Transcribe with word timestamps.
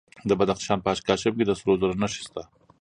د 0.29 0.31
بدخشان 0.39 0.79
په 0.81 0.89
اشکاشم 0.93 1.33
کې 1.37 1.45
د 1.47 1.51
سرو 1.59 1.73
زرو 1.81 1.99
نښې 2.01 2.21
شته. 2.27 2.41